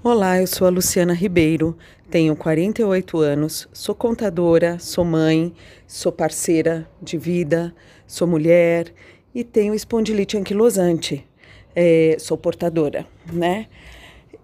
[0.00, 1.76] Olá, eu sou a Luciana Ribeiro,
[2.08, 5.52] tenho 48 anos, sou contadora, sou mãe,
[5.88, 7.74] sou parceira de vida,
[8.06, 8.94] sou mulher
[9.34, 11.26] e tenho espondilite anquilosante.
[11.74, 13.66] É, sou portadora, né?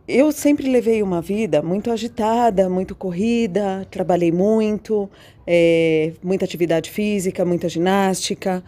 [0.08, 5.08] Eu sempre levei uma vida muito agitada, muito corrida, trabalhei muito,
[5.46, 8.60] é, muita atividade física, muita ginástica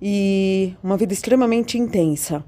[0.00, 2.44] e uma vida extremamente intensa.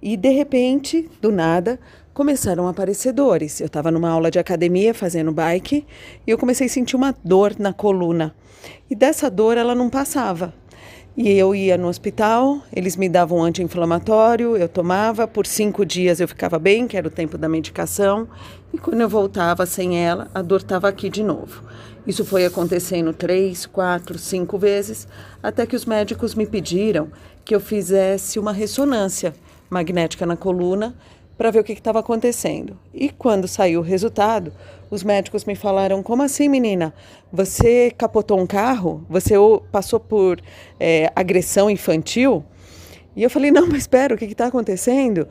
[0.00, 1.78] E de repente, do nada,
[2.18, 3.60] começaram a aparecer dores.
[3.60, 5.86] Eu estava numa aula de academia fazendo bike
[6.26, 8.34] e eu comecei a sentir uma dor na coluna.
[8.90, 10.52] E dessa dor ela não passava.
[11.16, 16.18] E eu ia no hospital, eles me davam um anti-inflamatório, eu tomava, por cinco dias
[16.18, 18.26] eu ficava bem, que era o tempo da medicação,
[18.74, 21.62] e quando eu voltava sem ela, a dor estava aqui de novo.
[22.04, 25.06] Isso foi acontecendo três, quatro, cinco vezes,
[25.40, 27.10] até que os médicos me pediram
[27.44, 29.32] que eu fizesse uma ressonância
[29.70, 30.96] magnética na coluna
[31.38, 32.76] para ver o que estava acontecendo.
[32.92, 34.52] E quando saiu o resultado,
[34.90, 36.92] os médicos me falaram: Como assim, menina?
[37.32, 39.06] Você capotou um carro?
[39.08, 39.34] Você
[39.70, 40.40] passou por
[40.80, 42.44] é, agressão infantil?
[43.14, 45.28] E eu falei: Não, mas espera, o que está acontecendo?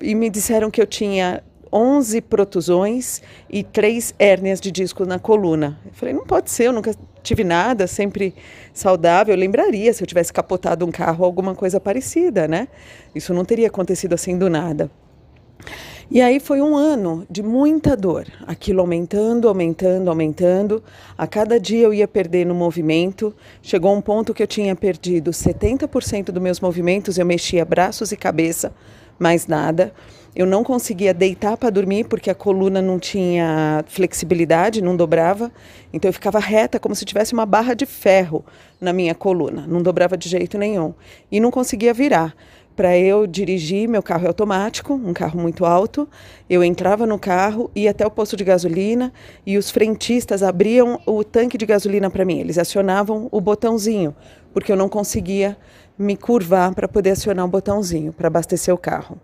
[0.00, 5.78] E me disseram que eu tinha 11 protusões e três hérnias de disco na coluna.
[5.84, 8.34] Eu falei: Não pode ser, eu nunca tive nada, sempre
[8.72, 9.34] saudável.
[9.34, 12.66] Eu lembraria se eu tivesse capotado um carro, alguma coisa parecida, né?
[13.14, 14.90] Isso não teria acontecido assim do nada.
[16.10, 20.82] E aí foi um ano de muita dor, aquilo aumentando, aumentando, aumentando.
[21.16, 23.34] A cada dia eu ia perdendo movimento.
[23.62, 28.16] Chegou um ponto que eu tinha perdido 70% dos meus movimentos, eu mexia braços e
[28.16, 28.72] cabeça,
[29.18, 29.94] mais nada.
[30.36, 35.50] Eu não conseguia deitar para dormir porque a coluna não tinha flexibilidade, não dobrava.
[35.92, 38.44] Então eu ficava reta como se tivesse uma barra de ferro
[38.80, 40.92] na minha coluna, não dobrava de jeito nenhum
[41.30, 42.34] e não conseguia virar
[42.74, 43.88] para eu dirigir.
[43.88, 46.08] Meu carro é automático, um carro muito alto.
[46.48, 49.12] Eu entrava no carro, ia até o posto de gasolina
[49.46, 52.38] e os frentistas abriam o tanque de gasolina para mim.
[52.38, 54.14] Eles acionavam o botãozinho,
[54.52, 55.56] porque eu não conseguia
[55.98, 59.18] me curvar para poder acionar o botãozinho para abastecer o carro.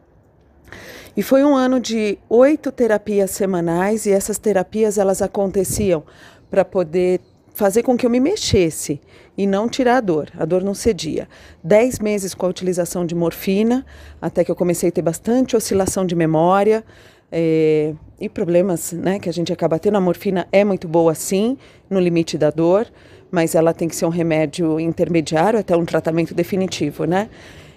[1.17, 6.05] E foi um ano de oito terapias semanais e essas terapias elas aconteciam
[6.49, 7.21] para poder
[7.55, 9.01] fazer com que eu me mexesse
[9.37, 10.31] e não tirar a dor.
[10.39, 11.29] A dor não cedia.
[11.63, 13.85] Dez meses com a utilização de morfina,
[14.21, 16.85] até que eu comecei a ter bastante oscilação de memória
[17.31, 19.97] é, e problemas né, que a gente acaba tendo.
[19.97, 21.57] A morfina é muito boa, sim,
[21.89, 22.87] no limite da dor,
[23.31, 27.29] mas ela tem que ser um remédio intermediário até um tratamento definitivo, né?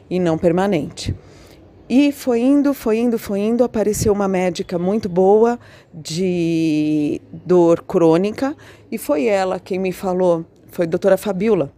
[0.10, 1.16] E não permanente.
[1.90, 3.64] E foi indo, foi indo, foi indo.
[3.64, 5.60] Apareceu uma médica muito boa
[5.94, 8.56] de dor crônica
[8.92, 11.72] e foi ela quem me falou, foi a doutora Fabiola,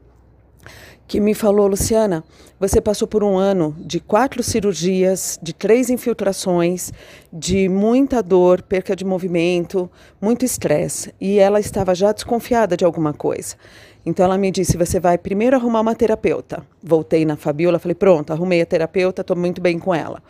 [1.08, 2.24] que me falou: Luciana,
[2.60, 6.92] você passou por um ano de quatro cirurgias, de três infiltrações,
[7.32, 9.90] de muita dor, perca de movimento,
[10.22, 11.14] muito estresse.
[11.20, 13.56] E ela estava já desconfiada de alguma coisa.
[14.06, 16.66] Então ela me disse: você vai primeiro arrumar uma terapeuta.
[16.82, 20.22] Voltei na Fabiola, falei: pronto, arrumei a terapeuta, estou muito bem com ela.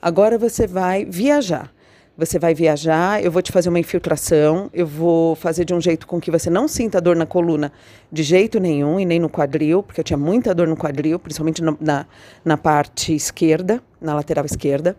[0.00, 1.75] Agora você vai viajar.
[2.18, 6.06] Você vai viajar, eu vou te fazer uma infiltração, eu vou fazer de um jeito
[6.06, 7.70] com que você não sinta dor na coluna
[8.10, 11.62] de jeito nenhum e nem no quadril, porque eu tinha muita dor no quadril, principalmente
[11.62, 12.06] no, na,
[12.42, 14.96] na parte esquerda, na lateral esquerda.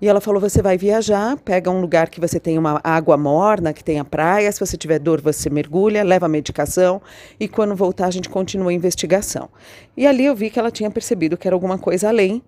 [0.00, 3.72] E ela falou: você vai viajar, pega um lugar que você tem uma água morna,
[3.72, 4.52] que tenha praia.
[4.52, 7.02] Se você tiver dor, você mergulha, leva a medicação
[7.40, 9.48] e quando voltar a gente continua a investigação.
[9.96, 12.40] E ali eu vi que ela tinha percebido que era alguma coisa além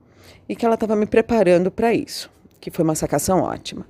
[0.49, 2.31] e que ela estava me preparando para isso,
[2.61, 3.87] que foi uma sacação ótima.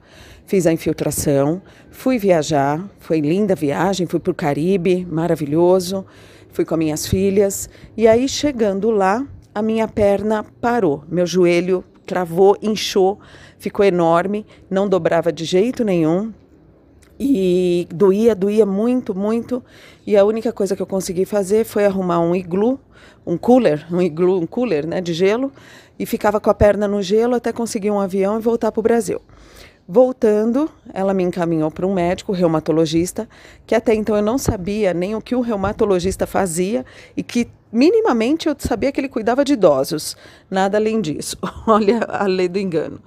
[0.47, 6.05] Fiz a infiltração, fui viajar, foi linda viagem, fui para o Caribe, maravilhoso.
[6.51, 9.25] Fui com minhas filhas e aí chegando lá,
[9.55, 13.21] a minha perna parou, meu joelho travou, inchou,
[13.59, 16.33] ficou enorme, não dobrava de jeito nenhum.
[17.19, 19.63] E doía, doía muito, muito.
[20.07, 22.79] E a única coisa que eu consegui fazer foi arrumar um iglu,
[23.27, 25.53] um cooler, um iglu, um cooler, né, de gelo,
[25.99, 28.83] e ficava com a perna no gelo até conseguir um avião e voltar para o
[28.83, 29.21] Brasil.
[29.91, 33.27] Voltando, ela me encaminhou para um médico reumatologista,
[33.67, 36.85] que até então eu não sabia nem o que o reumatologista fazia
[37.17, 40.15] e que minimamente eu sabia que ele cuidava de idosos,
[40.51, 41.39] nada além disso.
[41.67, 43.01] Olha a lei do engano.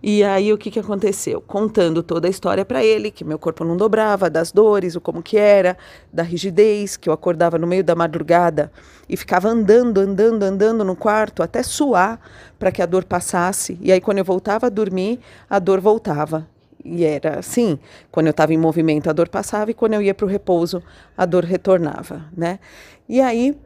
[0.00, 1.40] E aí o que, que aconteceu?
[1.40, 5.22] Contando toda a história para ele, que meu corpo não dobrava, das dores, o como
[5.22, 5.76] que era,
[6.12, 8.70] da rigidez, que eu acordava no meio da madrugada
[9.08, 12.20] e ficava andando, andando, andando no quarto até suar
[12.58, 13.76] para que a dor passasse.
[13.80, 15.18] E aí quando eu voltava a dormir,
[15.50, 16.48] a dor voltava.
[16.84, 17.76] E era assim,
[18.10, 20.80] quando eu estava em movimento a dor passava e quando eu ia para o repouso
[21.16, 22.60] a dor retornava, né?
[23.08, 23.58] E aí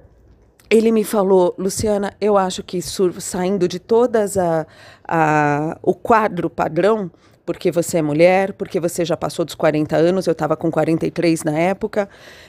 [0.73, 4.67] ele me falou, Luciana, eu acho que saindo de todas a,
[5.07, 7.11] a, o quadro padrão,
[7.45, 11.45] porque você é mulher, porque você já passou dos 40 anos, eu estava com 43
[11.45, 12.09] na época.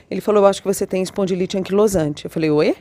[0.09, 2.23] Ele falou, eu acho que você tem espondilite anquilosante.
[2.23, 2.69] Eu falei, oi?
[2.69, 2.75] O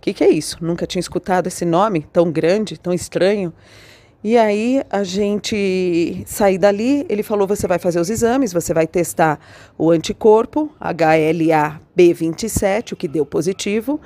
[0.00, 0.56] que, que é isso?
[0.60, 3.52] Nunca tinha escutado esse nome tão grande, tão estranho.
[4.24, 8.88] E aí a gente sair dali, ele falou: você vai fazer os exames, você vai
[8.88, 9.38] testar
[9.78, 14.00] o anticorpo HLA-B27, o que deu positivo.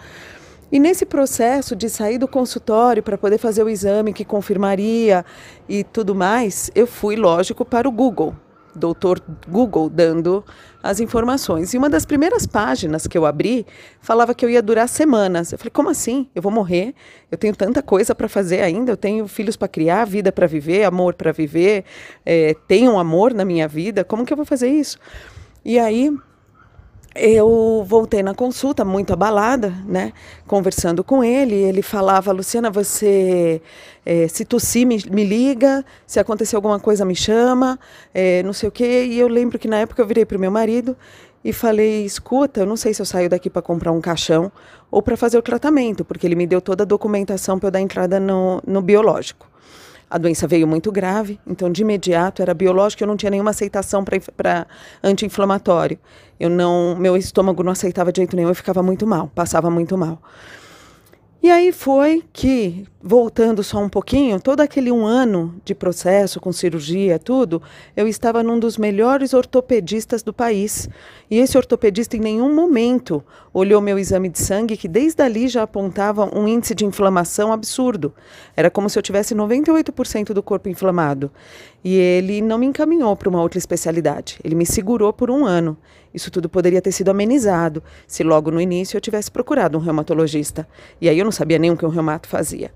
[0.73, 5.23] E nesse processo de sair do consultório para poder fazer o exame que confirmaria
[5.69, 8.35] e tudo mais, eu fui, lógico, para o Google,
[8.75, 10.43] doutor Google, dando
[10.83, 11.75] as informações.
[11.75, 13.67] E uma das primeiras páginas que eu abri
[14.01, 15.53] falava que eu ia durar semanas.
[15.53, 16.27] Eu falei, como assim?
[16.35, 16.95] Eu vou morrer?
[17.31, 18.93] Eu tenho tanta coisa para fazer ainda.
[18.93, 21.85] Eu tenho filhos para criar, vida para viver, amor para viver.
[22.25, 24.05] É, tenho um amor na minha vida.
[24.05, 24.97] Como que eu vou fazer isso?
[25.63, 26.11] E aí
[27.15, 30.13] eu voltei na consulta muito abalada, né?
[30.47, 33.61] Conversando com ele, ele falava: Luciana, você
[34.05, 37.79] é, se tossir me, me, liga, se acontecer alguma coisa me chama,
[38.15, 39.07] é, não sei o quê.
[39.11, 40.97] E eu lembro que na época eu virei para o meu marido
[41.45, 44.51] e falei: escuta, eu não sei se eu saio daqui para comprar um caixão
[44.91, 47.81] ou para fazer o tratamento, porque ele me deu toda a documentação para eu dar
[47.81, 49.53] entrada no, no biológico.
[50.13, 54.05] A doença veio muito grave, então de imediato era biológico, eu não tinha nenhuma aceitação
[54.05, 54.67] para
[55.03, 55.99] anti-inflamatório.
[56.39, 59.97] Eu não, meu estômago não aceitava de jeito nenhum, eu ficava muito mal, passava muito
[59.97, 60.21] mal.
[61.43, 66.53] E aí foi que, voltando só um pouquinho, todo aquele um ano de processo com
[66.53, 67.61] cirurgia, tudo,
[67.97, 70.89] eu estava num dos melhores ortopedistas do país.
[71.29, 75.65] E esse ortopedista em nenhum momento olhou meu exame de sangue, que desde ali já
[75.65, 78.15] apontava um índice de inflamação absurdo.
[78.57, 81.29] Era como se eu tivesse 98% do corpo inflamado.
[81.83, 84.39] E ele não me encaminhou para uma outra especialidade.
[84.45, 85.77] Ele me segurou por um ano.
[86.15, 90.67] Isso tudo poderia ter sido amenizado se logo no início eu tivesse procurado um reumatologista.
[91.01, 92.73] E aí eu não sabia nem o que um reumato fazia.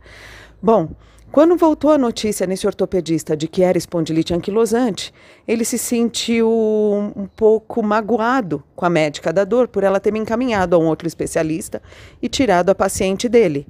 [0.63, 0.89] Bom,
[1.31, 5.13] quando voltou a notícia nesse ortopedista de que era espondilite anquilosante,
[5.47, 10.19] ele se sentiu um pouco magoado com a médica da dor por ela ter me
[10.19, 11.83] encaminhado a um outro especialista
[12.23, 13.67] e tirado a paciente dele,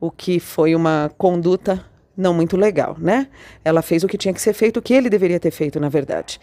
[0.00, 1.82] o que foi uma conduta
[2.16, 3.28] não muito legal, né?
[3.64, 5.88] Ela fez o que tinha que ser feito, o que ele deveria ter feito, na
[5.88, 6.40] verdade.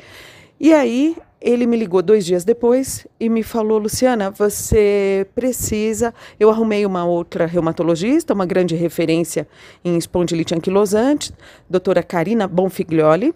[0.60, 6.14] E aí ele me ligou dois dias depois e me falou, Luciana, você precisa.
[6.40, 9.46] Eu arrumei uma outra reumatologista, uma grande referência
[9.84, 11.34] em espondilite anquilosante,
[11.70, 13.36] doutora Karina Bonfiglioli.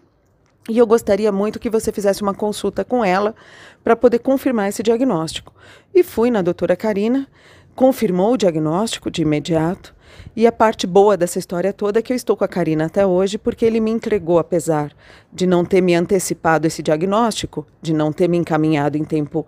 [0.70, 3.36] E eu gostaria muito que você fizesse uma consulta com ela
[3.84, 5.54] para poder confirmar esse diagnóstico.
[5.94, 7.28] E fui na doutora Karina,
[7.78, 9.96] confirmou o diagnóstico de imediato.
[10.36, 13.06] E a parte boa dessa história toda é que eu estou com a Karina até
[13.06, 14.92] hoje, porque ele me entregou, apesar
[15.32, 19.46] de não ter me antecipado esse diagnóstico, de não ter me encaminhado em tempo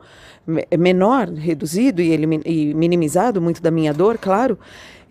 [0.77, 4.59] menor, reduzido e, ele, e minimizado muito da minha dor, claro,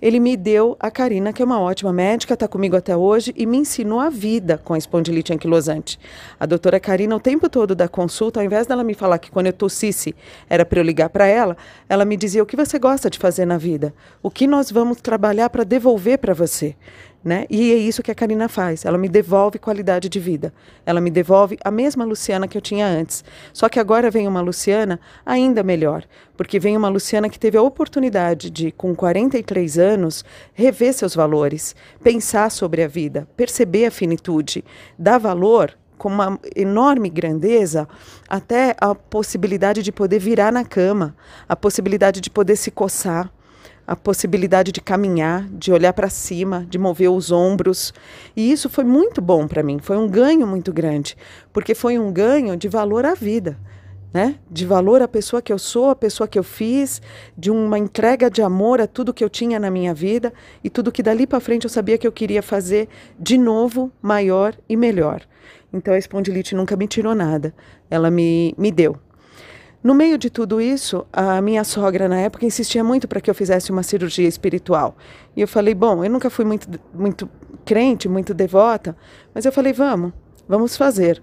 [0.00, 3.44] ele me deu a Karina, que é uma ótima médica, está comigo até hoje e
[3.46, 5.98] me ensinou a vida com a espondilite anquilosante.
[6.38, 9.46] A doutora Karina, o tempo todo da consulta, ao invés dela me falar que quando
[9.46, 10.14] eu tossisse
[10.48, 11.56] era para eu ligar para ela,
[11.88, 13.92] ela me dizia o que você gosta de fazer na vida,
[14.22, 16.76] o que nós vamos trabalhar para devolver para você.
[17.22, 17.46] Né?
[17.50, 18.84] E é isso que a Karina faz.
[18.84, 20.52] Ela me devolve qualidade de vida.
[20.86, 23.24] Ela me devolve a mesma Luciana que eu tinha antes.
[23.52, 26.04] Só que agora vem uma Luciana ainda melhor,
[26.36, 30.24] porque vem uma Luciana que teve a oportunidade de, com 43 anos,
[30.54, 34.64] rever seus valores, pensar sobre a vida, perceber a finitude,
[34.96, 37.88] dar valor com uma enorme grandeza
[38.28, 41.14] até a possibilidade de poder virar na cama,
[41.48, 43.30] a possibilidade de poder se coçar,
[43.88, 47.94] a possibilidade de caminhar, de olhar para cima, de mover os ombros.
[48.36, 51.16] E isso foi muito bom para mim, foi um ganho muito grande,
[51.54, 53.58] porque foi um ganho de valor à vida.
[54.12, 54.36] Né?
[54.50, 57.00] De valor à pessoa que eu sou, à pessoa que eu fiz,
[57.36, 60.32] de uma entrega de amor a tudo que eu tinha na minha vida
[60.64, 64.54] e tudo que dali para frente eu sabia que eu queria fazer de novo, maior
[64.68, 65.22] e melhor.
[65.72, 67.54] Então a espondilite nunca me tirou nada,
[67.90, 68.96] ela me, me deu.
[69.82, 73.34] No meio de tudo isso, a minha sogra na época insistia muito para que eu
[73.34, 74.96] fizesse uma cirurgia espiritual.
[75.36, 77.30] E eu falei, bom, eu nunca fui muito, muito
[77.64, 78.96] crente, muito devota,
[79.32, 80.12] mas eu falei, vamos,
[80.48, 81.22] vamos fazer.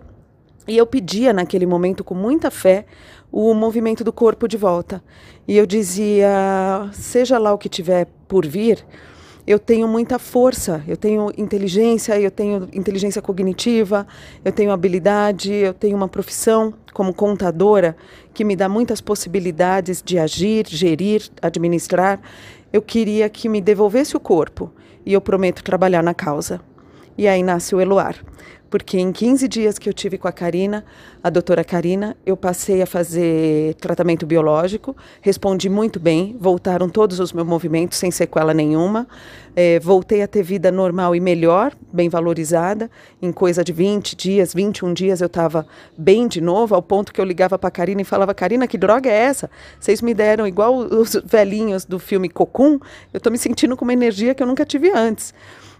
[0.68, 2.86] E eu pedia naquele momento com muita fé
[3.32, 5.04] o movimento do corpo de volta.
[5.46, 8.86] E eu dizia, seja lá o que tiver por vir,
[9.48, 14.08] eu tenho muita força, eu tenho inteligência, eu tenho inteligência cognitiva,
[14.44, 17.96] eu tenho habilidade, eu tenho uma profissão como contadora
[18.34, 22.20] que me dá muitas possibilidades de agir, gerir, administrar.
[22.74, 24.72] Eu queria que me devolvesse o corpo
[25.06, 26.60] e eu prometo trabalhar na causa.
[27.18, 27.80] E aí nasce o
[28.76, 30.84] porque em 15 dias que eu tive com a Karina,
[31.24, 37.32] a doutora Karina, eu passei a fazer tratamento biológico, respondi muito bem, voltaram todos os
[37.32, 39.08] meus movimentos sem sequela nenhuma,
[39.56, 42.92] é, voltei a ter vida normal e melhor, bem valorizada,
[43.22, 45.66] em coisa de 20 dias, 21 dias eu estava
[45.98, 48.78] bem de novo, ao ponto que eu ligava para a Karina e falava, Karina, que
[48.78, 49.50] droga é essa?
[49.80, 52.80] Vocês me deram igual os velhinhos do filme Cocum,
[53.14, 55.34] eu estou me sentindo com uma energia que eu nunca tive antes.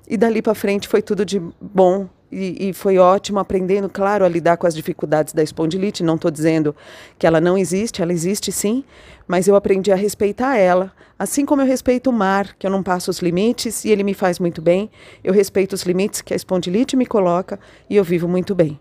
[0.08, 4.30] E dali para frente foi tudo de bom, e, e, foi ótimo aprendendo, claro, a
[4.30, 6.04] lidar com as dificuldades da espondilite.
[6.04, 6.76] Não estou dizendo
[7.18, 8.84] que ela não existe, ela existe sim,
[9.28, 12.84] mas eu aprendi a respeitar ela, assim como eu respeito o mar, que eu não
[12.84, 14.90] passo os limites e ele me faz muito bem.
[15.24, 17.60] Eu respeito os limites que a espondilite me coloca
[17.90, 18.80] e eu vivo muito bem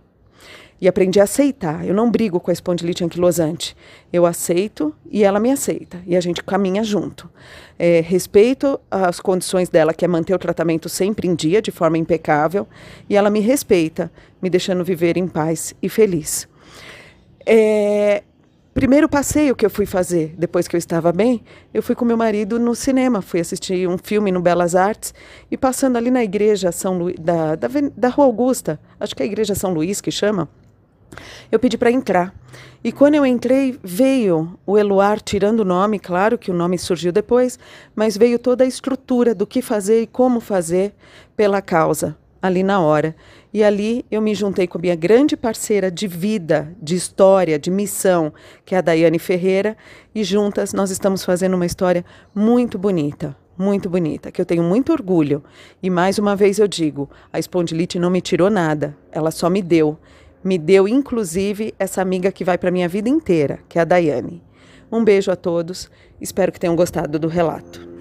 [0.84, 1.86] e aprendi a aceitar.
[1.86, 3.74] Eu não brigo com a espondilite anquilosante.
[4.12, 5.98] Eu aceito e ela me aceita.
[6.06, 7.30] E a gente caminha junto.
[7.78, 11.96] É, respeito as condições dela, que é manter o tratamento sempre em dia, de forma
[11.96, 12.68] impecável.
[13.08, 14.12] E ela me respeita,
[14.42, 16.46] me deixando viver em paz e feliz.
[17.46, 18.22] É,
[18.74, 22.18] primeiro passeio que eu fui fazer, depois que eu estava bem, eu fui com meu
[22.18, 25.14] marido no cinema, fui assistir um filme no Belas Artes
[25.50, 27.14] e passando ali na igreja São Lu...
[27.18, 30.46] da, da, da Rua Augusta, acho que é a igreja São Luís que chama,
[31.50, 32.35] eu pedi para entrar.
[32.83, 37.11] E quando eu entrei, veio o Eluar tirando o nome, claro que o nome surgiu
[37.11, 37.59] depois,
[37.97, 40.92] mas veio toda a estrutura do que fazer e como fazer
[41.35, 43.16] pela causa, ali na hora.
[43.54, 47.71] E ali eu me juntei com a minha grande parceira de vida, de história, de
[47.71, 48.35] missão,
[48.66, 49.78] que é a Daiane Ferreira,
[50.14, 52.04] e juntas nós estamos fazendo uma história
[52.35, 55.42] muito bonita, muito bonita, que eu tenho muito orgulho.
[55.83, 59.62] E mais uma vez eu digo, a espondilite não me tirou nada, ela só me
[59.62, 59.99] deu
[60.44, 64.42] me deu inclusive essa amiga que vai para minha vida inteira, que é a Daiane.
[64.92, 67.93] Um beijo a todos, espero que tenham gostado do relato.